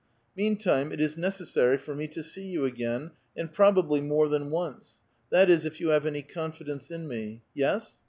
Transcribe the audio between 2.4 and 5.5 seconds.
you again, and probably more than once; that